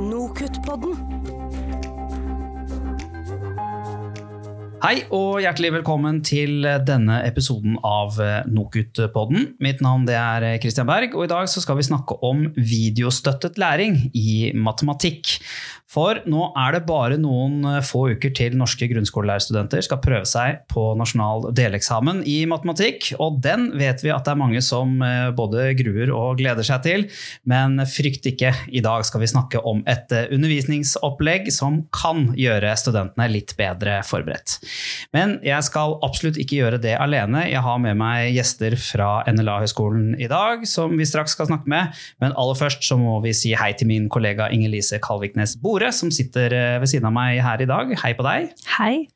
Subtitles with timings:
[0.00, 0.96] Nokutt-podden.
[4.80, 8.16] Hei og hjertelig velkommen til denne episoden av
[8.48, 9.50] Nokut-podden.
[9.60, 14.54] Mitt navn er Christian Berg, og i dag skal vi snakke om videostøttet læring i
[14.56, 15.36] matematikk.
[15.90, 20.84] For nå er det bare noen få uker til norske grunnskolelærerstudenter skal prøve seg på
[20.98, 25.72] nasjonal deleksamen i matematikk, og den vet vi at det er mange som eh, både
[25.80, 27.06] gruer og gleder seg til.
[27.50, 32.70] Men frykt ikke, i dag skal vi snakke om et eh, undervisningsopplegg som kan gjøre
[32.78, 34.60] studentene litt bedre forberedt.
[35.16, 37.48] Men jeg skal absolutt ikke gjøre det alene.
[37.50, 41.98] Jeg har med meg gjester fra NLA-høgskolen i dag, som vi straks skal snakke med.
[42.22, 45.94] Men aller først så må vi si hei til min kollega Inger-Lise Kalviknes Bore Tore,
[45.96, 47.92] som sitter eh, ved siden av meg her i dag.
[48.02, 48.50] Hei på deg.
[48.74, 49.06] Hei.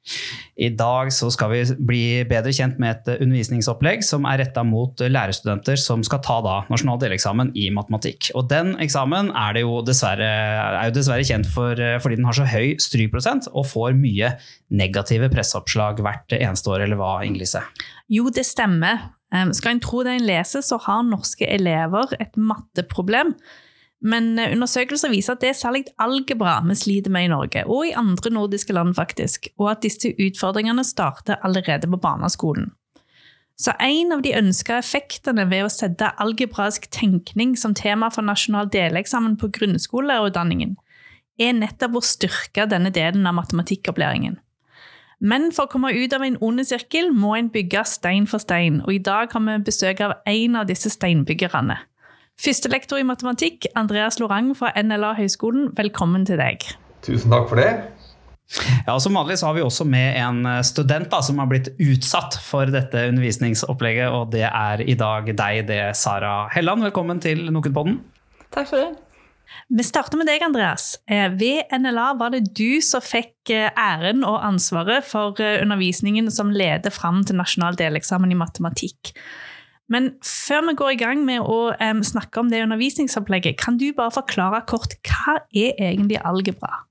[0.57, 4.97] I dag så skal vi bli bedre kjent med et undervisningsopplegg som er retta mot
[4.97, 8.31] lærerstudenter som skal ta da nasjonal deleksamen i matematikk.
[8.39, 10.31] Og den eksamen er, jo dessverre,
[10.71, 14.33] er jo dessverre kjent for eh, fordi den har så høy strykprosent og får mye
[14.73, 17.61] negative presseoppslag hvert eneste år, eller hva, Inglise?
[18.09, 19.11] Jo, det stemmer.
[19.53, 23.35] Skal en tro det en leser, så har norske elever et matteproblem
[24.05, 27.89] men eh, undersøkelser viser at det er særlig algebra vi sliter med i Norge, og
[27.89, 32.73] i andre nordiske land, faktisk, og at disse utfordringene starter allerede på barneskolen.
[33.57, 38.67] Så en av de ønska effektene ved å sette algebraisk tenkning som tema for nasjonal
[38.73, 40.75] deleksamen på grunnskolelærerutdanningen,
[41.39, 44.37] er nettopp å styrke denne delen av matematikkopplæringen.
[45.25, 48.83] Men for å komme ut av en ond sirkel må en bygge stein for stein,
[48.85, 51.79] og i dag har vi besøk av en av disse steinbyggerne.
[52.41, 56.67] Førstelektor i matematikk, Andreas Lorang fra NLA Høgskolen, velkommen til deg.
[57.07, 57.71] Tusen takk for det.
[58.87, 62.37] Ja, Som vanlig så har vi også med en student da, som har blitt utsatt
[62.45, 64.11] for dette undervisningsopplegget.
[64.13, 66.85] og Det er i dag deg, det er Sara Helland.
[66.85, 68.03] Velkommen til Nokenpodden.
[68.53, 68.93] Takk for det.
[69.69, 70.99] Vi starter med deg, Andreas.
[71.09, 76.31] Eh, ved NLA var det du som fikk eh, æren og ansvaret for eh, undervisningen
[76.33, 79.15] som leder fram til nasjonal deleksamen i matematikk.
[79.93, 83.91] Men før vi går i gang med å um, snakke om det undervisningsopplegget, kan du
[83.97, 86.85] bare forklare kort hva er egentlig algebra?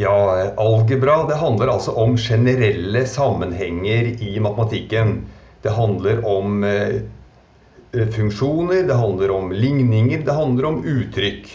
[0.00, 0.14] Ja,
[0.56, 5.18] Algebra det handler altså om generelle sammenhenger i matematikken.
[5.62, 7.02] Det handler om eh,
[7.92, 11.50] funksjoner, det handler om ligninger, det handler om uttrykk.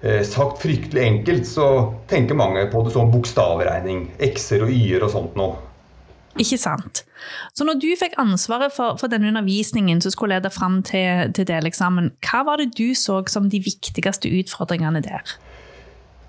[0.00, 1.68] Eh, sagt fryktelig enkelt så
[2.10, 4.08] tenker mange på det som bokstavregning.
[4.32, 5.69] X-er og y-er og sånt noe.
[6.38, 7.02] Ikke sant.
[7.54, 11.48] Så når du fikk ansvaret for, for denne undervisningen som skulle lede fram til, til
[11.48, 15.34] deleksamen, hva var det du så som de viktigste utfordringene der?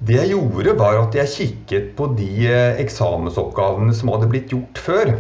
[0.02, 4.82] Det jeg gjorde, var at jeg kikket på de eh, eksamensoppgavene som hadde blitt gjort
[4.82, 5.14] før.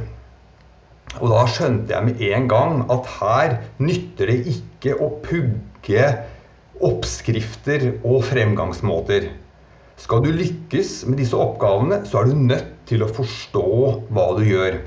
[1.19, 6.07] Og da skjønte jeg med en gang at her nytter det ikke å pugge
[6.81, 9.29] oppskrifter og fremgangsmåter.
[10.01, 13.67] Skal du lykkes med disse oppgavene, så er du nødt til å forstå
[14.11, 14.79] hva du gjør.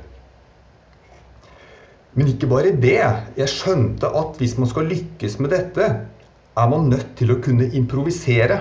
[2.15, 3.01] Men ikke bare det.
[3.39, 5.89] Jeg skjønte at hvis man skal lykkes med dette,
[6.55, 8.61] er man nødt til å kunne improvisere.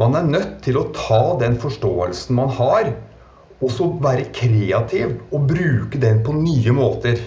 [0.00, 2.90] Man er nødt til å ta den forståelsen man har,
[3.62, 7.22] og så være kreativ og bruke den på nye måter.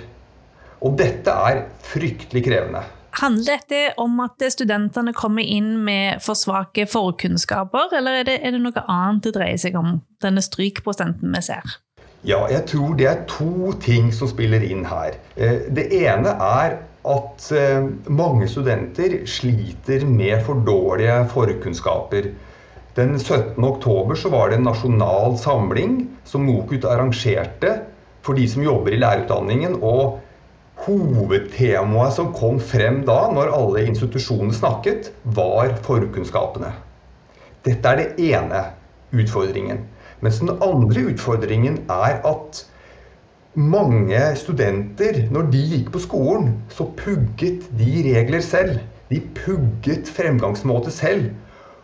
[0.86, 2.84] Og dette er fryktelig krevende.
[3.18, 8.54] Handler dette om at studentene kommer inn med for svake forkunnskaper, eller er det, er
[8.54, 11.78] det noe annet det dreier seg om, denne strykprosenten vi ser?
[12.28, 15.18] Ja, jeg tror det er to ting som spiller inn her.
[15.38, 16.78] Eh, det ene er
[17.08, 22.32] at eh, mange studenter sliter med for dårlige forkunnskaper.
[22.98, 23.58] Den 17.
[23.64, 27.80] oktober var det en nasjonal samling som NOKUT arrangerte
[28.26, 29.80] for de som jobber i lærerutdanningen.
[29.82, 30.20] og
[30.86, 36.70] Hovedtemaet som kom frem da, når alle institusjonene snakket, var forkunnskapene.
[37.66, 38.62] Dette er det ene
[39.12, 39.82] utfordringen.
[40.22, 42.62] Mens den andre utfordringen er at
[43.58, 48.78] mange studenter, når de gikk på skolen, så pugget de regler selv.
[49.10, 51.32] De pugget fremgangsmåte selv.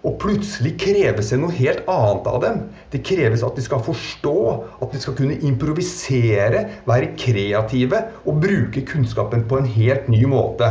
[0.03, 2.61] Og plutselig kreves det noe helt annet av dem.
[2.91, 4.37] Det kreves at de skal forstå,
[4.83, 10.69] at de skal kunne improvisere, være kreative og bruke kunnskapen på en helt ny måte.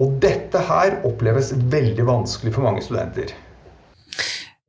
[0.00, 3.34] Og dette her oppleves veldig vanskelig for mange studenter.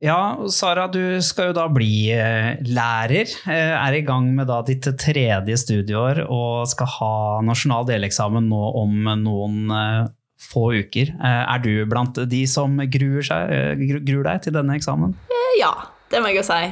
[0.04, 3.30] Ja, Sara, du skal jo da bli eh, lærer.
[3.48, 7.14] Eh, er i gang med ditt tredje studieår og skal ha
[7.46, 10.02] nasjonal deleksamen nå om noen eh,
[10.44, 11.12] få uker.
[11.14, 15.14] Eh, er du blant de som gruer, seg, eh, gruer deg til denne eksamen?
[15.32, 15.72] Eh, ja,
[16.12, 16.62] det må jeg jo si.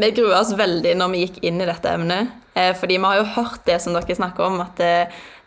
[0.00, 2.36] Vi gruer oss veldig når vi gikk inn i dette emnet.
[2.54, 4.76] Fordi vi har jo hørt det som dere snakker om, at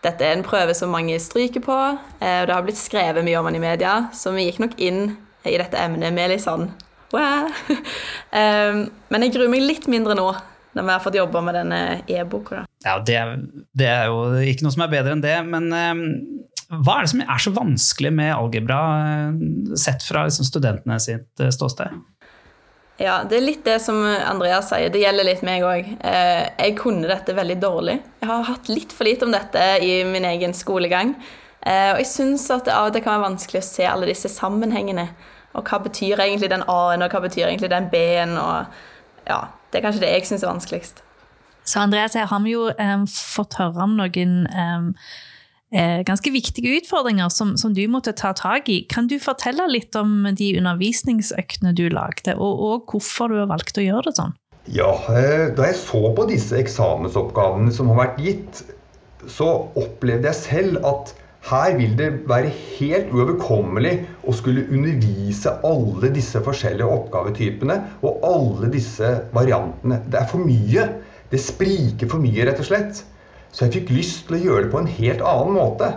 [0.04, 1.76] dette er en prøve som mange stryker på.
[1.76, 5.18] Og det har blitt skrevet mye om den i media, så vi gikk nok inn
[5.44, 6.70] i dette emnet med litt sånn
[7.14, 7.50] wow.
[8.32, 10.30] um, Men jeg gruer meg litt mindre nå,
[10.74, 12.64] når vi har fått jobba med denne e-boka.
[12.84, 13.20] Ja, det,
[13.78, 16.04] det, er jo ikke noe som er bedre enn det, men um,
[16.82, 18.80] hva er det som er så vanskelig med algebra,
[19.80, 22.02] sett fra liksom, studentene sitt ståsted?
[23.02, 24.92] Ja, det er litt det som Andreas sier.
[24.94, 25.88] Det gjelder litt meg òg.
[26.06, 27.96] Eh, jeg kunne dette veldig dårlig.
[28.22, 31.16] Jeg har hatt litt for lite om dette i min egen skolegang.
[31.66, 34.12] Eh, og jeg syns at det av og til kan være vanskelig å se alle
[34.12, 35.08] disse sammenhengene.
[35.58, 38.38] Og hva betyr egentlig den A-en, og hva betyr egentlig den B-en?
[38.38, 39.42] Og ja,
[39.72, 41.04] det er kanskje det jeg syns er vanskeligst.
[41.66, 45.33] Så Andreas, her har vi jo um, fått høre om noen um, Eh,
[45.74, 48.84] ganske viktige utfordringer som, som, du måtte ta tak i.
[48.90, 53.82] Kan du fortelle litt om de undervisningsøktene du lagde, og, og hvorfor du har valgt
[53.82, 54.36] å gjøre det sånn?
[54.72, 58.64] Ja, eh, Da jeg så på disse eksamensoppgavene som har vært gitt,
[59.28, 59.50] så
[59.80, 61.14] opplevde jeg selv at
[61.50, 67.76] her vil det være helt uoverkommelig å skulle undervise alle disse forskjellige oppgavetypene
[68.08, 70.00] og alle disse variantene.
[70.08, 70.88] Det er for mye.
[71.34, 73.04] Det spriker for mye, rett og slett.
[73.54, 75.92] Så jeg fikk lyst til å gjøre det på en helt annen måte.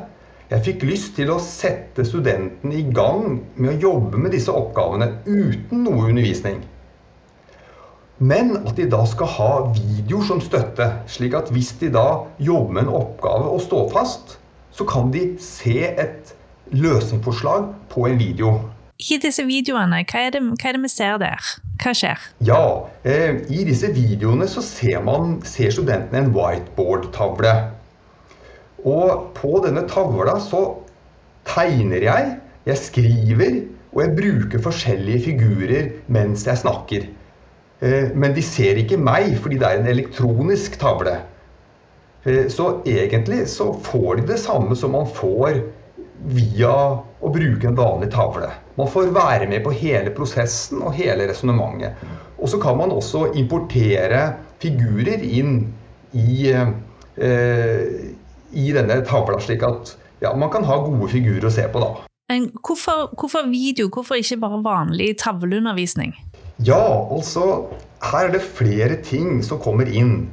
[0.51, 5.09] Jeg fikk lyst til å sette studentene i gang med å jobbe med disse oppgavene
[5.25, 6.61] uten noe undervisning.
[8.19, 12.07] Men at de da skal ha videoer som støtte, slik at hvis de da
[12.39, 14.39] jobber med en oppgave og står fast,
[14.77, 16.33] så kan de se et
[16.73, 18.55] løsningsforslag på en video.
[19.01, 21.57] I disse videoene, hva er, det, hva er det vi ser der?
[21.83, 22.23] Hva skjer?
[22.47, 27.55] Ja, eh, I disse videoene så ser, man, ser studentene en whiteboard-tavle.
[28.87, 30.63] Og på denne tavla så
[31.49, 32.35] tegner jeg,
[32.67, 33.61] jeg skriver,
[33.95, 37.09] og jeg bruker forskjellige figurer mens jeg snakker.
[37.85, 41.19] Eh, men de ser ikke meg, fordi det er en elektronisk tavle.
[42.25, 45.61] Eh, så egentlig så får de det samme som man får
[46.25, 46.73] via
[47.21, 48.49] å bruke en vanlig tavle.
[48.77, 52.01] Man får være med på hele prosessen og hele resonnementet.
[52.37, 54.23] Og så kan man også importere
[54.63, 55.61] figurer inn
[56.17, 57.87] i, eh,
[58.53, 61.93] i denne tavla, slik at ja, man kan ha gode figurer å se på da.
[62.67, 66.15] Hvorfor, hvorfor video, hvorfor ikke bare vanlig tavleundervisning?
[66.65, 67.69] Ja, altså
[68.03, 70.29] Her er det flere ting som kommer inn.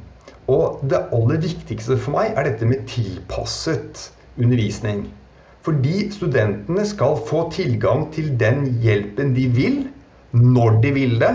[0.52, 5.06] Og det aller viktigste for meg er dette med tilpasset undervisning.
[5.64, 9.78] Fordi studentene skal få tilgang til den hjelpen de vil,
[10.36, 11.32] når de vil det,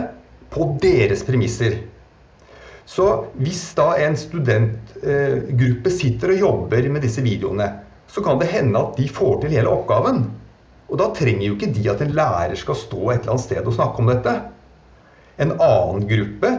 [0.53, 1.79] på deres premisser.
[2.89, 3.05] Så
[3.37, 7.67] hvis da en studentgruppe sitter og jobber med disse videoene,
[8.09, 10.23] så kan det hende at de får til hele oppgaven.
[10.89, 13.61] Og da trenger jo ikke de at en lærer skal stå et eller annet sted
[13.61, 14.33] og snakke om dette.
[15.37, 16.53] En annen gruppe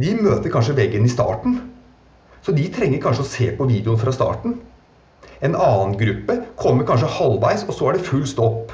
[0.00, 1.58] de møter kanskje veggen i starten.
[2.44, 4.56] Så de trenger kanskje å se på videoen fra starten.
[5.44, 8.72] En annen gruppe kommer kanskje halvveis, og så er det full stopp.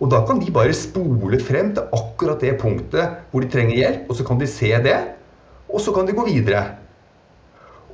[0.00, 4.06] Og da kan de bare spole frem til akkurat det punktet hvor de trenger hjelp,
[4.10, 4.96] og så kan de se det,
[5.70, 6.64] og så kan de gå videre.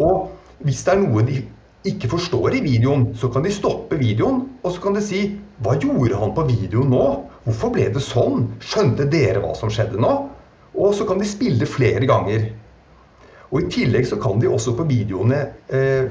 [0.00, 0.30] Og
[0.64, 1.42] hvis det er noe de
[1.88, 5.22] ikke forstår i videoen, så kan de stoppe videoen, og så kan de si
[5.60, 7.04] Hva gjorde han på videoen nå?
[7.44, 8.46] Hvorfor ble det sånn?
[8.64, 10.12] Skjønte dere hva som skjedde nå?
[10.72, 12.46] Og så kan de spille flere ganger.
[13.50, 16.08] Og i tillegg så kan de også på videoene eh,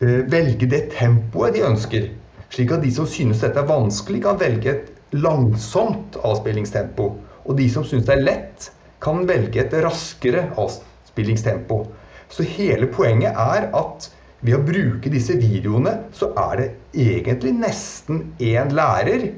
[0.00, 2.08] velge det tempoet de ønsker.
[2.54, 7.08] Slik at de som synes dette er vanskelig, kan velge et langsomt avspillingstempo.
[7.44, 8.68] Og de som synes det er lett,
[9.02, 11.82] kan velge et raskere avspillingstempo.
[12.28, 14.08] Så hele poenget er at
[14.40, 19.30] ved å bruke disse videoene, så er det egentlig nesten én lærer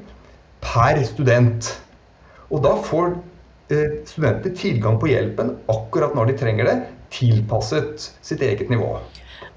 [0.61, 1.71] per student.
[2.51, 3.15] Og da får
[3.73, 6.77] eh, studenter tilgang på hjelpen akkurat når de trenger det,
[7.11, 8.93] tilpasset sitt eget nivå.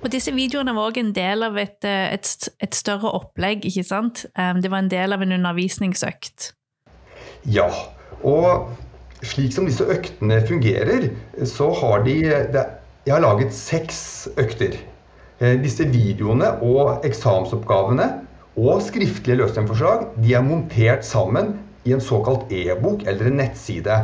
[0.05, 3.87] Og disse videoene var òg en del av et, eh, et, et, større opplegg, ikke
[3.89, 4.27] sant?
[4.37, 6.53] Det var en del av en undervisningsøkt.
[7.49, 7.71] Ja,
[8.21, 8.69] og
[9.25, 11.09] slik som disse øktene fungerer,
[11.49, 12.19] så har de
[13.05, 14.79] Jeg har laget seks økter.
[15.41, 18.07] Eh, disse videoene og eksamensoppgavene
[18.57, 23.99] og skriftlige løsningsforslag de er montert sammen i en såkalt e-bok eller en nettside.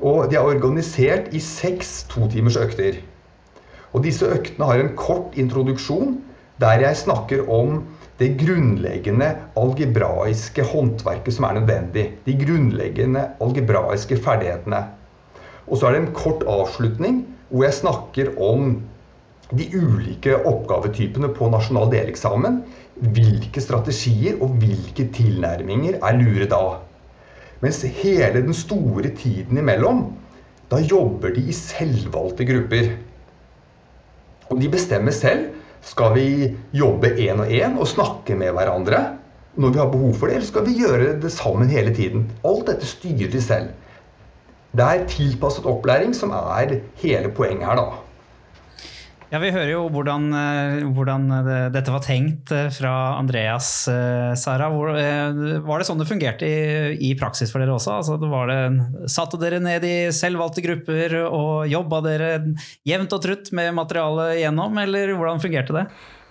[0.00, 2.98] Og de er organisert i seks totimers økter.
[3.92, 6.18] Og disse øktene har en kort introduksjon
[6.60, 7.80] der jeg snakker om
[8.20, 12.04] det grunnleggende algebraiske håndverket som er nødvendig.
[12.26, 14.82] De grunnleggende algebraiske ferdighetene.
[15.66, 18.74] Og så er det en kort avslutning hvor jeg snakker om
[19.50, 22.60] de ulike oppgavetypene på nasjonal deleksamen.
[23.00, 26.64] Hvilke strategier og hvilke tilnærminger er lure da?
[27.64, 30.10] Mens hele den store tiden imellom,
[30.70, 32.92] da jobber de i selvvalgte grupper.
[34.50, 35.48] Og de bestemmer selv.
[35.80, 36.26] Skal vi
[36.76, 39.20] jobbe én og én og snakke med hverandre?
[39.60, 42.28] når vi har behov for det, eller skal vi gjøre det sammen hele tiden?
[42.46, 43.72] Alt dette styrer de selv.
[44.76, 47.86] Det er tilpasset opplæring som er hele poenget her, da.
[49.30, 51.28] Ja, Vi hører jo hvordan, eh, hvordan
[51.70, 53.86] dette var tenkt eh, fra Andreas.
[53.86, 54.66] Eh, Sara.
[54.74, 58.00] Var det sånn det fungerte i, i praksis for dere også?
[58.00, 62.32] Altså, det, satte dere ned i selvvalgte grupper og jobba dere
[62.82, 65.86] jevnt og trutt med materialet igjennom, eller hvordan fungerte det?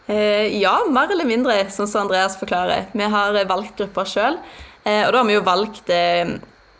[0.10, 2.88] ja, mer eller mindre, sånn som Andreas forklarer.
[2.98, 4.39] Vi har valgt grupper sjøl.
[4.41, 5.91] og da har vi jo valgt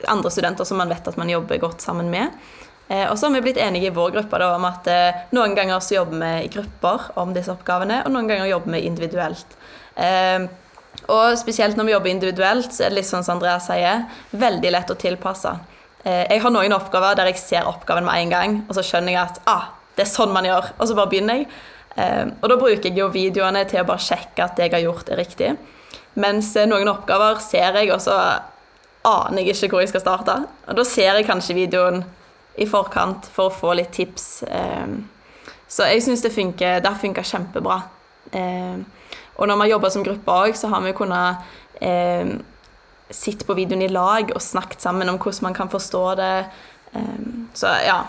[0.10, 2.34] andre studenter som man vet at man jobber godt sammen med.
[2.90, 5.54] Eh, og så har vi blitt enige i vår gruppe da, om at eh, noen
[5.58, 9.58] ganger så jobber vi i grupper om disse oppgavene, og noen ganger jobber vi individuelt.
[9.94, 10.48] Eh,
[11.14, 14.72] og spesielt når vi jobber individuelt, så er det litt sånn som Andrea sier, veldig
[14.74, 15.54] lett å tilpasse.
[16.00, 19.20] Jeg har noen oppgaver der jeg ser oppgaven med en gang, og så skjønner jeg
[19.20, 19.66] at ah,
[19.98, 21.50] det er sånn man gjør, og så bare begynner jeg.
[22.40, 25.12] Og da bruker jeg jo videoene til å bare sjekke at det jeg har gjort,
[25.12, 25.50] er riktig.
[26.24, 28.16] Mens noen oppgaver ser jeg, og så
[29.10, 30.38] aner jeg ikke hvor jeg skal starte.
[30.72, 32.02] Og da ser jeg kanskje videoen
[32.60, 34.44] i forkant for å få litt tips.
[34.48, 35.02] Ehm,
[35.70, 37.82] så jeg syns det funker, det har funka kjempebra.
[38.36, 38.86] Ehm,
[39.40, 41.38] og når vi har jobba som gruppe òg, så har vi kunnet
[41.82, 42.36] eh,
[43.10, 46.34] sitte på videoen i lag og snakket sammen om hvordan man kan forstå det.
[47.54, 48.04] Så ja.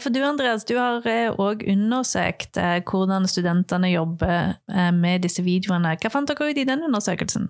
[0.00, 5.44] For du Andreas, du har òg eh, undersøkt eh, hvordan studentene jobber eh, med disse
[5.46, 5.94] videoene.
[6.02, 7.48] Hva fant dere ut i den undersøkelsen?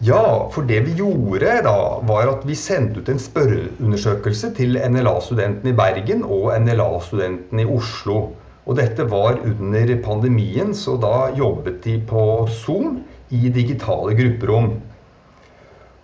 [0.00, 5.72] Ja, for det vi gjorde da, var at vi sendte ut en spørreundersøkelse til NLA-studentene
[5.72, 8.18] i Bergen og NLA-studentene i Oslo.
[8.68, 12.22] Og dette var under pandemien, så da jobbet de på
[12.60, 13.00] Zoom
[13.34, 14.68] i digitale grupperom.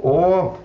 [0.03, 0.57] Og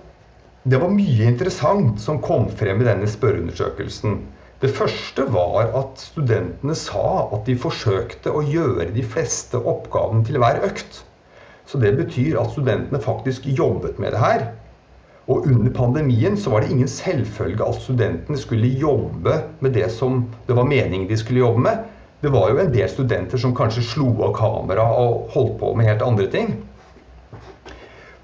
[0.66, 4.18] det var mye interessant som kom frem i denne spørreundersøkelsen.
[4.60, 10.42] Det første var at studentene sa at de forsøkte å gjøre de fleste oppgavene til
[10.42, 11.04] hver økt.
[11.70, 14.48] Så det betyr at studentene faktisk jobbet med det her.
[15.30, 20.24] Og under pandemien så var det ingen selvfølge at studentene skulle jobbe med det som
[20.48, 21.84] det var meningen de skulle jobbe med.
[22.20, 25.86] Det var jo en del studenter som kanskje slo av kamera og holdt på med
[25.86, 26.50] helt andre ting.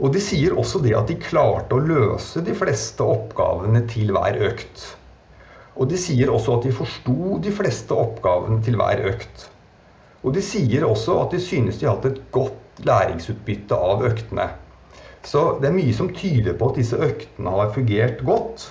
[0.03, 4.43] Og de sier også det at de klarte å løse de fleste oppgavene til hver
[4.51, 4.89] økt.
[5.77, 9.47] Og de sier også at de forsto de fleste oppgavene til hver økt.
[10.27, 14.49] Og de sier også at de synes de har hatt et godt læringsutbytte av øktene.
[15.27, 18.67] Så det er mye som tyder på at disse øktene har fungert godt.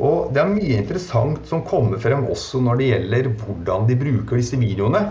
[0.00, 4.40] Og det er mye interessant som kommer frem også når det gjelder hvordan de bruker
[4.40, 5.02] disse videoene.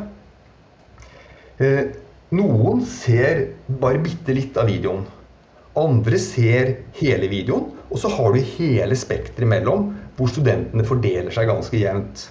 [1.62, 1.84] Eh,
[2.38, 3.43] noen ser
[3.81, 5.05] bare bitte litt av videoen.
[5.77, 7.69] Andre ser hele videoen.
[7.89, 12.27] Og så har du hele spekteret imellom, hvor studentene fordeler seg ganske jevnt.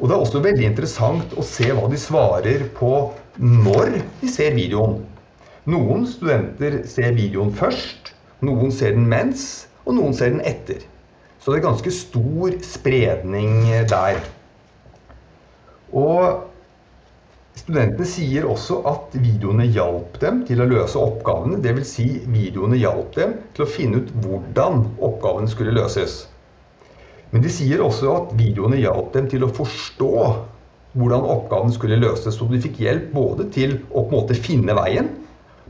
[0.00, 2.92] Og det er også veldig interessant å se hva de svarer på
[3.40, 5.00] når de ser videoen.
[5.70, 10.80] Noen studenter ser videoen først, noen ser den mens, og noen ser den etter.
[11.42, 14.18] Så det er ganske stor spredning der.
[15.92, 16.48] Og
[17.58, 21.60] studentene sier også at videoene hjalp dem til å løse oppgavene.
[21.62, 21.94] Dvs.
[21.98, 26.24] Si videoene hjalp dem til å finne ut hvordan oppgavene skulle løses.
[27.32, 30.12] Men de sier også at videoene hjalp dem til å forstå
[31.00, 32.36] hvordan oppgaven skulle løses.
[32.36, 35.08] Så de fikk hjelp både til å på en måte finne veien,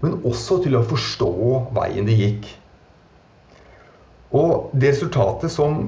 [0.02, 1.30] men også til å forstå
[1.76, 2.48] veien de gikk.
[4.34, 5.84] Og det resultatet som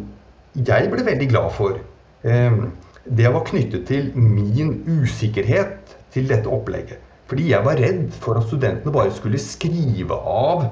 [0.54, 1.80] jeg ble veldig glad for,
[2.22, 2.68] ehm,
[3.04, 7.00] det var knyttet til min usikkerhet til dette opplegget.
[7.26, 10.68] Fordi jeg var redd for at studentene bare skulle skrive av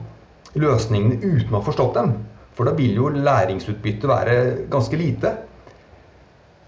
[0.55, 2.13] løsningene uten å ha forstått dem.
[2.57, 4.37] For da vil jo læringsutbyttet være
[4.71, 5.33] ganske lite.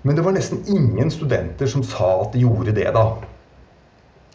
[0.02, 3.06] Men det var nesten ingen studenter som sa at de gjorde det, da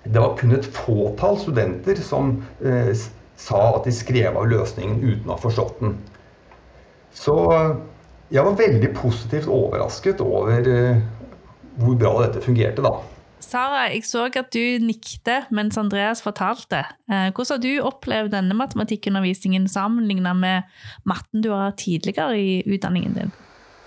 [0.04, 2.92] det var kun et fåtall studenter som eh,
[3.40, 5.98] sa at de skrev av løsningen uten å ha forstått den.
[7.16, 7.74] Så eh,
[8.34, 11.02] jeg var veldig positivt overrasket over eh,
[11.80, 12.96] hvor bra dette fungerte, da.
[13.40, 16.84] Sara, jeg så at du nikte mens Andreas fortalte.
[17.10, 23.16] Eh, hvordan har du opplevd denne matematikkundervisningen sammenlignet med matten du har tidligere i utdanningen
[23.16, 23.32] din?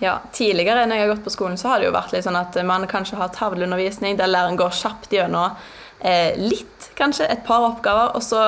[0.02, 2.38] Ja, Tidligere når jeg har gått på skolen, så har det jo vært litt sånn
[2.38, 5.54] at man kanskje har tavleundervisning der læreren går kjapt gjennom
[6.02, 8.40] eh, litt, kanskje, et par oppgaver, og så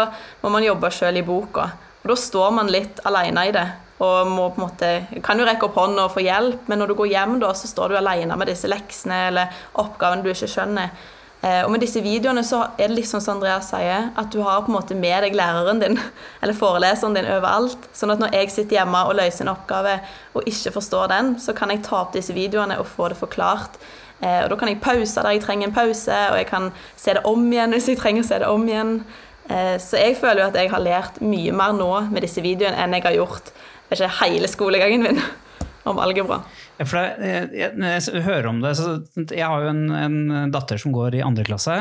[0.42, 1.68] må man jobbe sjøl i boka.
[2.04, 3.64] Og Da står man litt alene i det.
[4.04, 4.92] Og må på en måte,
[5.25, 7.70] kan jo rekke opp hånda og få hjelp, men når du går hjem, da, så
[7.70, 10.90] står du alene med disse leksene eller oppgavene du ikke skjønner.
[11.44, 14.64] Eh, og med disse videoene så er det liksom som Andreas sier, at du har
[14.64, 15.96] på en måte med deg læreren din
[16.42, 17.88] eller foreleseren din overalt.
[17.96, 19.99] Sånn at når jeg sitter hjemme og løser en oppgave
[20.34, 23.78] og ikke forstår den, så kan jeg ta opp disse videoene og få det forklart
[24.25, 27.14] Eh, og Da kan jeg pause der jeg trenger en pause, og jeg kan se
[27.14, 29.04] det om igjen hvis jeg trenger å se det om igjen.
[29.50, 32.78] Eh, så jeg føler jo at jeg har lært mye mer nå med disse videoene
[32.80, 33.50] enn jeg har gjort
[33.92, 35.20] ikke, hele skolegangen min
[35.90, 36.40] om algebra.
[36.80, 38.96] For jeg, når jeg hører om det, så
[39.30, 41.74] Jeg har jo en, en datter som går i andre klasse.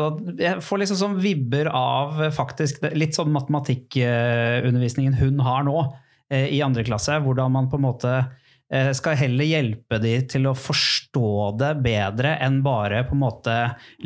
[0.00, 5.82] og Jeg får liksom sånn vibber av faktisk litt sånn matematikkundervisningen hun har nå
[6.32, 7.18] i andre klasse.
[7.20, 8.41] Hvordan man på en måte Eh,
[8.96, 13.56] skal heller hjelpe de til å forstå det bedre enn bare på en måte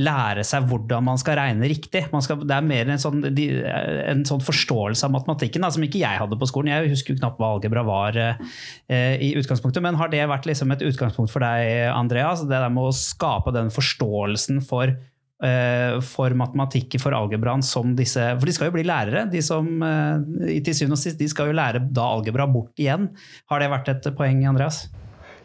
[0.00, 2.02] lære seg hvordan man skal regne riktig.
[2.24, 6.22] Skal, det er mer en sånn, en sånn, forståelse av matematikken da, som ikke jeg
[6.22, 6.72] hadde på skolen.
[6.74, 10.74] Jeg husker jo knapt hva algebra var eh, i utgangspunktet, men har det vært liksom
[10.74, 12.42] et utgangspunkt for deg, Andreas?
[12.42, 18.22] Det der med å skape den forståelsen for Eh, for matematikk, for algebraen, som disse
[18.38, 19.26] For de skal jo bli lærere.
[19.28, 23.10] De som eh, til syvende og sist, de skal jo lære da algebra bort igjen.
[23.52, 24.86] Har det vært et poeng, Andreas?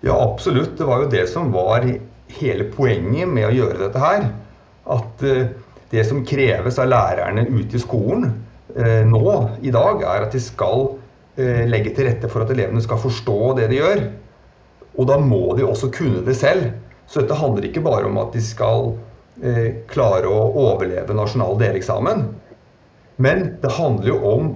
[0.01, 0.77] Ja, absolutt.
[0.79, 1.83] Det var jo det som var
[2.37, 4.29] hele poenget med å gjøre dette her.
[4.95, 5.51] At eh,
[5.91, 8.31] det som kreves av lærerne ute i skolen
[8.71, 9.23] nå
[9.67, 10.85] i dag, er at de skal
[11.67, 14.05] legge til rette for at elevene skal forstå det de gjør.
[14.95, 16.69] Og da må de også kunne det selv.
[17.03, 19.10] Så dette handler ikke bare om at de skal Eh,
[19.91, 22.25] klare å overleve nasjonal deleksamen.
[23.21, 24.51] Men det handler jo om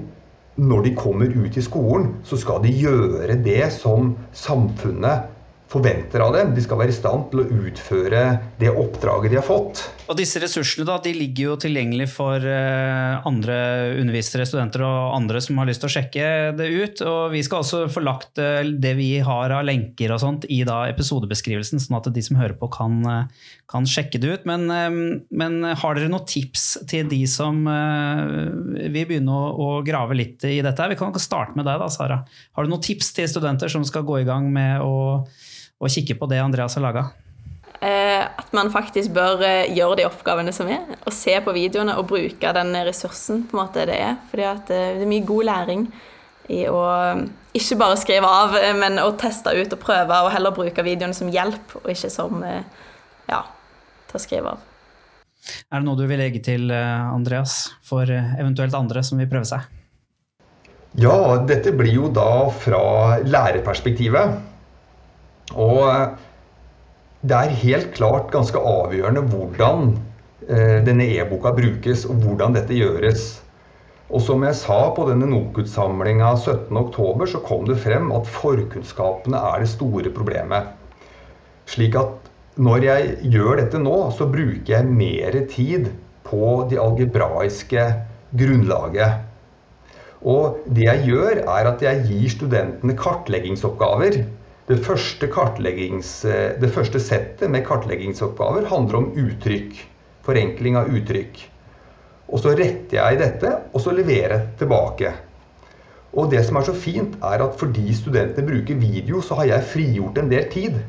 [0.55, 5.31] når de kommer ut i skolen, så skal de gjøre det som samfunnet
[5.75, 6.55] forventer av dem.
[6.55, 8.23] De skal være i stand til å utføre
[8.61, 9.83] det oppdraget de har fått.
[10.05, 13.55] Og disse ressursene da, de ligger jo tilgjengelig for eh, andre
[13.97, 16.27] undervisere, studenter og andre som har lyst til å sjekke
[16.59, 17.01] det ut.
[17.09, 20.61] Og vi skal også få lagt eh, det vi har av lenker og sånt i
[20.67, 24.45] da episodebeskrivelsen, sånn at de som hører på, kan, eh, kan sjekke det ut.
[24.49, 24.69] Men,
[25.33, 30.59] men, har dere noen tips til de som vil begynne å, å, grave litt i
[30.65, 30.91] dette?
[30.91, 32.21] Vi kan starte med deg, da, Sara.
[32.53, 35.25] Har du noen tips til studenter som skal gå i gang med å,
[35.79, 37.05] å kikke på det Andreas har laga?
[37.85, 41.97] Eh, at man faktisk bør eh, gjøre de oppgavene som er, og se på videoene
[41.99, 44.15] og bruke den ressursen på en måte det er.
[44.31, 45.87] Fordi eh, det er mye god læring
[46.55, 46.81] i å
[47.57, 51.31] ikke bare skrive av, men å teste ut og prøve, og heller bruke videoene som
[51.33, 53.39] hjelp, og ikke som ja,
[54.11, 54.67] til å skrive av.
[55.73, 59.65] Er det noe du vil legge til, Andreas, for eventuelt andre som vil prøve seg?
[61.01, 61.17] Ja,
[61.49, 62.83] dette blir jo da fra
[63.25, 64.37] lærerperspektivet.
[65.53, 66.17] Og
[67.25, 69.95] det er helt klart ganske avgjørende hvordan
[70.49, 73.27] eh, denne e-boka brukes, og hvordan dette gjøres.
[74.13, 79.63] Og som jeg sa på denne NOKUT-samlinga 17.10, så kom det frem at forkunnskapene er
[79.63, 80.69] det store problemet.
[81.69, 82.29] Slik at
[82.61, 85.89] når jeg gjør dette nå, så bruker jeg mer tid
[86.25, 87.87] på det algebraiske
[88.37, 89.25] grunnlaget.
[90.25, 94.21] Og det jeg gjør, er at jeg gir studentene kartleggingsoppgaver
[94.65, 99.75] det første, eh, det første settet med kartleggingsoppgaver handler om uttrykk.
[100.25, 101.37] Forenkling av uttrykk.
[102.33, 105.11] Og så retter jeg dette, og så leverer jeg tilbake.
[106.17, 109.69] Og det som er så fint, er at fordi studentene bruker video, så har jeg
[109.69, 110.79] frigjort en del tid.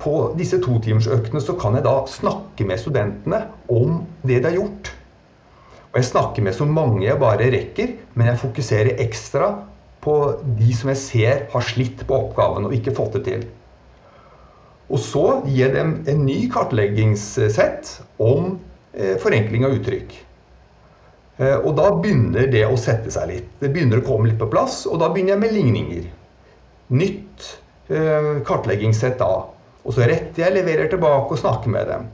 [0.00, 4.94] På disse totimersøktene så kan jeg da snakke med studentene om det de har gjort.
[5.92, 9.52] Og jeg snakker med så mange jeg bare rekker, men jeg fokuserer ekstra
[10.02, 10.16] på
[10.58, 13.44] de som jeg ser har slitt på oppgaven og ikke fått det til.
[14.92, 18.56] Og så gir jeg dem en ny kartleggingssett om
[18.92, 20.16] eh, forenkling av uttrykk.
[21.38, 23.52] Eh, og da begynner det å sette seg litt.
[23.62, 26.10] Det begynner å komme litt på plass, og da begynner jeg med ligninger.
[26.92, 27.46] Nytt
[27.94, 29.30] eh, kartleggingssett da.
[29.82, 32.10] Og så retter jeg, leverer tilbake og snakker med dem.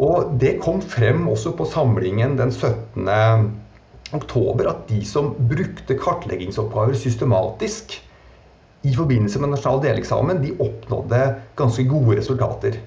[0.00, 3.10] Og det kom frem også på samlingen den 17
[4.16, 7.98] oktober at de som brukte kartleggingsoppgaver systematisk
[8.82, 11.20] i forbindelse med nasjonal deleksamen, de oppnådde
[11.58, 12.80] ganske gode resultater.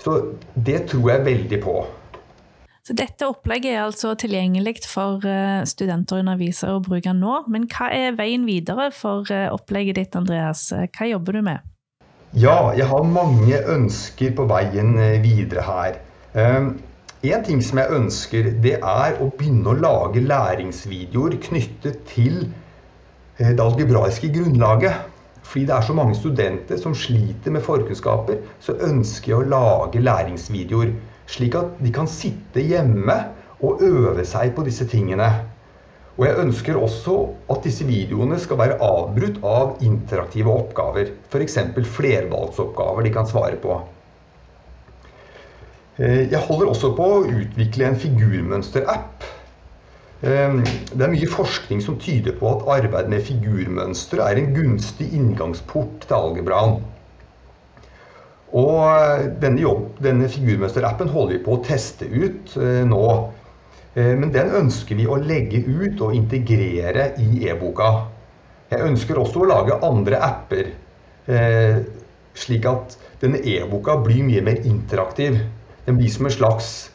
[0.00, 0.16] Så
[0.54, 1.76] det tror jeg veldig på.
[2.86, 7.40] Så dette opplegget er altså tilgjengelig for eh, studenter og undervisere å bruke nå.
[7.50, 10.68] Men hva er veien videre for eh, opplegget ditt, Andreas?
[10.70, 11.64] Hva jobber du med?
[12.36, 15.98] Ja, jeg har mange ønsker på veien eh, videre her.
[17.24, 22.42] En ting som jeg ønsker, det er å begynne å lage læringsvideoer knyttet til
[23.38, 25.06] eh, det algebraiske grunnlaget.
[25.46, 30.02] Fordi det er så mange studenter som sliter med forkunnskaper, så ønsker jeg å lage
[30.02, 30.92] læringsvideoer.
[31.30, 33.16] Slik at de kan sitte hjemme
[33.64, 35.30] og øve seg på disse tingene.
[36.16, 37.16] Og jeg ønsker også
[37.52, 41.14] at disse videoene skal være avbrutt av interaktive oppgaver.
[41.32, 41.58] F.eks.
[41.96, 43.80] flervalgsoppgaver de kan svare på.
[45.96, 49.24] Eh, jeg holder også på å utvikle en figurmønster-app.
[50.28, 50.58] Eh,
[50.92, 56.04] det er mye forskning som tyder på at arbeid med figurmønstre er en gunstig inngangsport
[56.04, 56.76] til algebraen.
[58.56, 63.08] Og denne, jobb, denne figurmønster-appen holder vi på å teste ut eh, nå.
[63.96, 67.86] Men den ønsker vi å legge ut og integrere i e-boka.
[68.68, 70.68] Jeg ønsker også å lage andre apper,
[72.36, 75.38] slik at denne e-boka blir mye mer interaktiv.
[75.86, 76.90] Den blir som en slags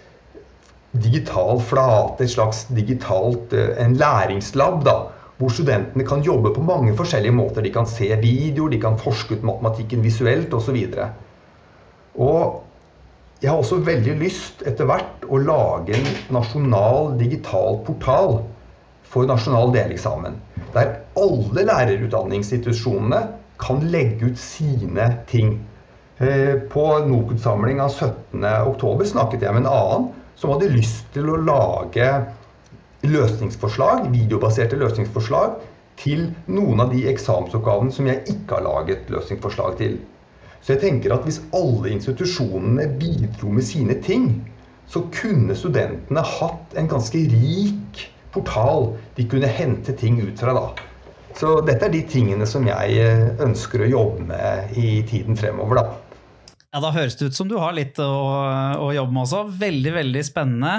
[0.91, 4.83] digital flate, et slags digitalt en læringslab.
[4.85, 4.97] da,
[5.41, 7.63] hvor studentene kan jobbe på mange forskjellige måter.
[7.65, 10.77] De kan se videoer, de kan forske ut matematikken visuelt osv.
[12.13, 18.43] Og, og jeg har også veldig lyst etter hvert å lage en nasjonal digital portal
[19.11, 20.37] for nasjonal deleksamen.
[20.75, 23.23] Der alle lærerutdanningsinstitusjonene
[23.61, 25.57] kan legge ut sine ting.
[26.21, 30.03] Eh, på NOKUT-samling av 17.10 snakket jeg med en annen
[30.37, 32.09] som hadde lyst til å lage
[33.09, 35.55] løsningsforslag, videobaserte løsningsforslag
[35.97, 39.95] til noen av de eksamensoppgavene som jeg ikke har laget løsningsforslag til.
[40.61, 44.29] Så jeg tenker at hvis alle institusjonene bidro med sine ting,
[44.93, 48.05] så kunne studentene hatt en ganske rik
[48.35, 50.67] portal de kunne hente ting ut fra da.
[51.33, 55.81] Så dette er de tingene som jeg eh, ønsker å jobbe med i tiden fremover,
[55.81, 56.00] da.
[56.71, 58.11] Ja, Da høres det ut som du har litt å,
[58.79, 59.43] å jobbe med også.
[59.59, 60.77] Veldig, veldig spennende.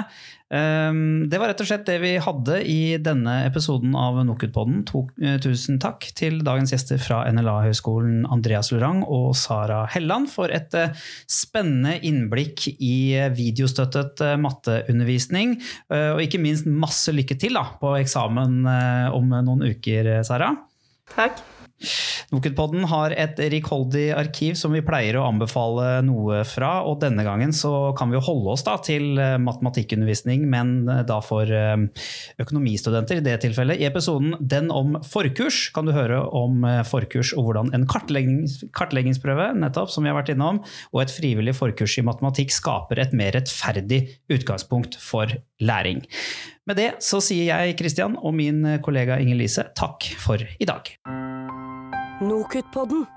[0.53, 4.83] Um, det var rett og slett det vi hadde i denne episoden av NOKUT-podden.
[5.21, 10.73] Eh, tusen takk til dagens gjester fra NLA-høgskolen Andreas Lorang og Sara Helland for et
[10.77, 10.93] uh,
[11.29, 15.59] spennende innblikk i videostøttet uh, matteundervisning.
[15.93, 18.63] Og ikke minst masse lykke til da, på eksamen
[19.13, 20.53] om noen uker, Sara.
[21.13, 21.43] Takk.
[22.33, 27.53] NOKUT-podden har et rikholdig arkiv som vi pleier å anbefale noe fra, og denne gangen
[27.55, 32.05] så kan vi jo holde oss da til eh, matematikkundervisning, men eh, da for eh,
[32.41, 33.81] økonomistudenter i det tilfellet.
[33.81, 39.51] I episoden Den om forkurs kan du høre om forkurs og hvordan en kartleggings, kartleggingsprøve
[39.59, 43.35] nettopp, som vi har vært innom, og et frivillig forkurs i matematikk skaper et mer
[43.37, 45.31] rettferdig utgangspunkt for
[45.61, 46.03] læring.
[46.69, 50.95] Med det så sier jeg Kristian og min kollega Inger Lise takk for i dag.
[52.19, 53.07] Nokutt-podden.